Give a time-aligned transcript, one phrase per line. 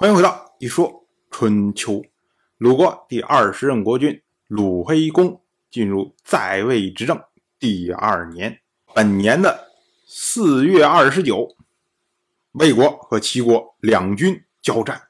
[0.00, 2.02] 欢迎回到一说春秋。
[2.56, 7.22] 鲁国第二十任国君鲁黑公进入在位执政
[7.58, 8.62] 第二年，
[8.94, 9.70] 本年的
[10.06, 11.54] 四月二十九，
[12.52, 15.02] 魏国和齐国两军交战。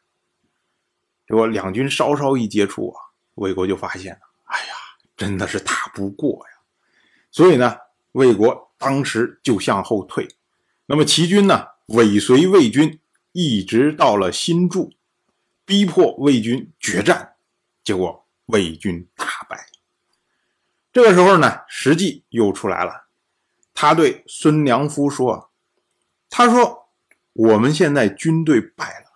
[1.29, 2.99] 结果两军稍稍一接触啊，
[3.37, 4.75] 魏国就发现了，哎呀，
[5.17, 6.59] 真的是打不过呀。
[7.31, 7.77] 所以呢，
[8.11, 10.27] 魏国当时就向后退。
[10.87, 12.99] 那么齐军呢，尾随魏军。
[13.33, 14.93] 一直到了新筑，
[15.65, 17.35] 逼迫魏军决战，
[17.85, 19.67] 结果魏军大败。
[20.93, 23.05] 这个时候呢，实际又出来了，
[23.73, 25.51] 他对孙良夫说
[26.29, 26.89] ：“他说
[27.33, 29.07] 我们现在军队败了，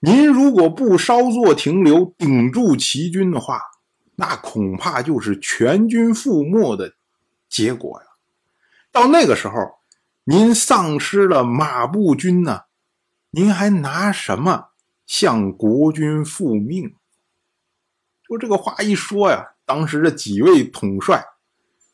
[0.00, 3.62] 您如果不稍作停留，顶住齐军的话，
[4.16, 6.94] 那恐怕就是全军覆没的
[7.48, 8.06] 结果呀。
[8.90, 9.78] 到那个时候，
[10.24, 12.64] 您丧失了马步军呢。”
[13.34, 14.72] 您还拿什么
[15.06, 16.94] 向国君复命？
[18.28, 21.24] 就这个话一说呀，当时的几位统帅，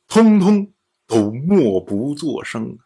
[0.09, 0.73] 通通
[1.07, 2.77] 都默不作声。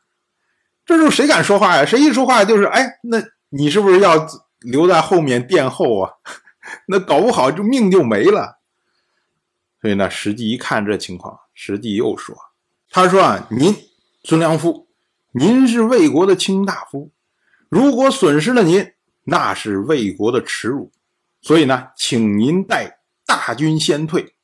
[0.84, 1.86] 这时候谁敢说话呀？
[1.86, 4.26] 谁一说话就是，哎，那你是不是要
[4.60, 6.12] 留在后面殿后啊？
[6.88, 8.60] 那搞不好就命就没了。
[9.80, 12.36] 所以呢，实际一看这情况，实际又说
[12.90, 13.74] ：“他说啊，您
[14.24, 14.88] 孙良夫，
[15.32, 17.10] 您是魏国的卿大夫。”
[17.72, 18.92] 如果损失了您，
[19.24, 20.92] 那是魏国的耻辱，
[21.40, 24.34] 所以呢，请您带大军先退。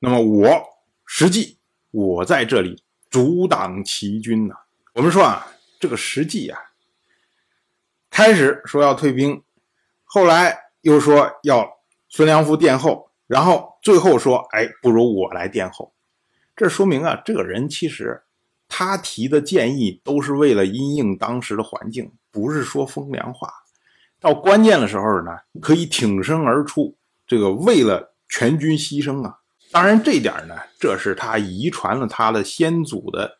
[0.00, 0.60] 那么我
[1.04, 1.60] 实际
[1.92, 4.56] 我在这里阻挡齐军呢。
[4.94, 5.46] 我们说啊，
[5.78, 6.58] 这个实际啊，
[8.10, 9.44] 开始说要退兵，
[10.02, 11.70] 后来又说要
[12.08, 15.94] 孙良夫殿后，然后最后说，哎，不如我来殿后。
[16.56, 18.24] 这说明啊，这个人其实
[18.68, 22.10] 他提的建议都是为了因应当时的环境。
[22.30, 23.50] 不是说风凉话，
[24.20, 25.30] 到关键的时候呢，
[25.62, 26.94] 可以挺身而出，
[27.26, 29.38] 这个为了全军牺牲啊！
[29.72, 33.38] 当然，这点呢，这是他遗传了他的先祖的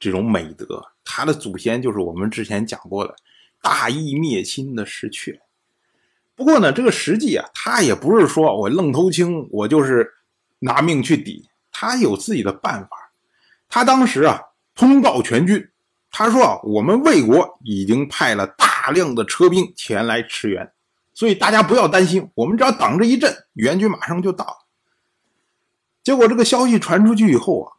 [0.00, 0.84] 这种美德。
[1.04, 3.14] 他的祖先就是我们之前讲过的
[3.62, 5.38] 大义灭亲的石阙。
[6.34, 10.12] 不过呢，这个实际啊，他也不是说我愣头青，我就是
[10.58, 13.05] 拿命去抵，他有自己的办法。
[13.76, 14.40] 他当时啊，
[14.74, 15.68] 通告全军。
[16.10, 20.72] 他说：“啊，我们魏国已经派了大量的车兵前来驰援，
[21.12, 24.64] 所以大家不要担心，我们只要挡着一阵，援军马上就到。”
[26.02, 27.76] 结果这个消息传出去以后啊，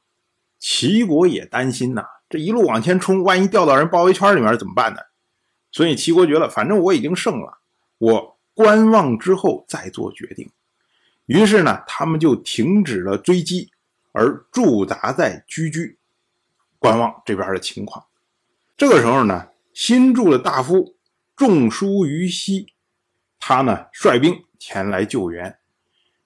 [0.60, 5.00] 齐国也担心呐，这一路往前冲，万一掉到人包围圈里面怎么办呢？
[5.72, 7.58] 所以齐国觉得，反正我已经胜了，
[7.98, 10.52] 我观望之后再做决定。
[11.26, 13.72] 于是呢，他们就停止了追击，
[14.18, 16.00] 而驻扎在居居，
[16.80, 18.08] 观望这边的情况。
[18.76, 20.96] 这个时候呢，新筑的大夫
[21.36, 22.74] 仲舒于西，
[23.40, 25.60] 他呢率兵前来救援。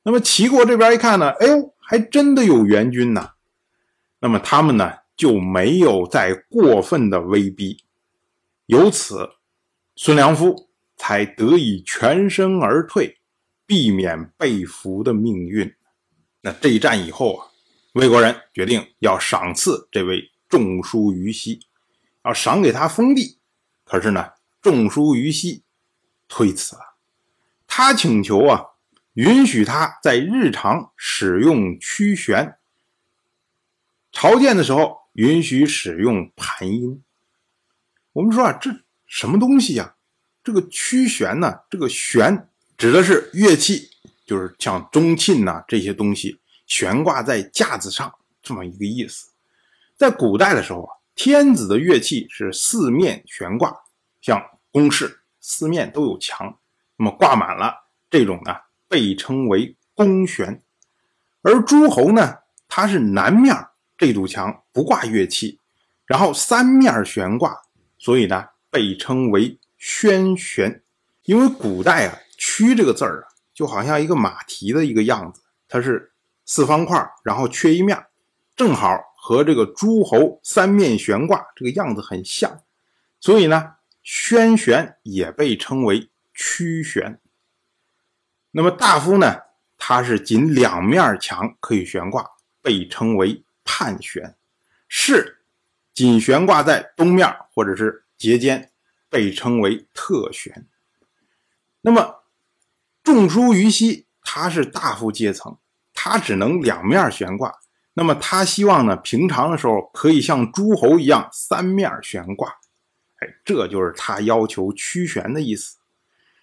[0.03, 3.33] 那么齐国这边一看呢，哎呦，还真的有援军呐。
[4.21, 7.83] 那么他们呢就没有再过分的威逼，
[8.67, 9.31] 由此
[9.97, 13.17] 孙良夫才得以全身而退，
[13.65, 15.75] 避免被俘的命运。
[16.41, 17.50] 那这一战以后啊，
[17.93, 21.67] 魏国人决定要赏赐这位仲叔于西。
[22.23, 23.39] 要赏给他封地，
[23.83, 25.63] 可是呢，仲叔于西
[26.27, 26.81] 推辞了。
[27.65, 28.63] 他请求啊，
[29.13, 32.59] 允许他在日常使用曲弦，
[34.11, 37.03] 朝见的时候允许使用盘音。
[38.13, 38.69] 我们说啊，这
[39.07, 39.95] 什么东西呀？
[40.43, 41.61] 这个曲弦呢？
[41.71, 43.89] 这个弦指的是乐器，
[44.27, 46.40] 就是像钟磬呐这些东西
[46.71, 48.09] 悬挂在架子上
[48.41, 49.27] 这么一个意思。
[49.97, 50.95] 在古代的时候啊。
[51.13, 53.75] 天子的乐器是四面悬挂，
[54.21, 56.57] 像宫室四面都有墙，
[56.95, 57.75] 那么挂满了
[58.09, 58.55] 这种呢，
[58.87, 60.63] 被称为宫悬。
[61.41, 62.37] 而诸侯呢，
[62.67, 63.53] 它是南面
[63.97, 65.59] 这堵墙不挂乐器，
[66.05, 67.61] 然后三面悬挂，
[67.99, 70.81] 所以呢，被称为轩悬。
[71.25, 76.10] 因为古代啊，曲这个字儿啊，就好像一个马蹄的一个样子，它是
[76.51, 78.07] 四方块，然后缺一面，
[78.57, 78.99] 正好。
[79.23, 82.63] 和这个诸侯三面悬挂这个样子很像，
[83.19, 87.21] 所以呢，宣悬也被称为曲悬。
[88.49, 89.41] 那么大夫呢，
[89.77, 92.27] 他是仅两面墙可以悬挂，
[92.63, 94.33] 被称为判悬；
[94.87, 95.43] 是
[95.93, 98.71] 仅悬挂在东面或者是节间，
[99.07, 100.65] 被称为特悬。
[101.81, 102.23] 那么
[103.03, 105.55] 仲叔于西，他是大夫阶层，
[106.03, 107.53] 他只能两面悬挂。
[107.93, 112.49] 那么他希望呢，平常的时候可以像诸侯一样三面悬挂，
[113.19, 115.77] 哎，这就是他要求屈悬的意思。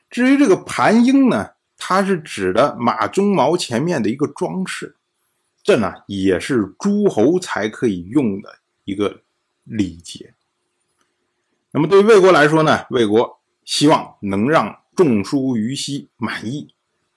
[0.09, 4.95] 至于这个盘缨呢，它是指的马鬃毛前面的一个装饰，
[5.65, 9.23] 这呢也是诸侯才可以用的一个
[9.65, 10.35] 礼节。
[11.73, 16.73] 那么对于魏国来说呢，魏国希望能让仲舒、于西满意，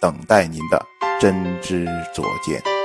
[0.00, 0.84] 等待您的
[1.20, 2.79] 真知灼见。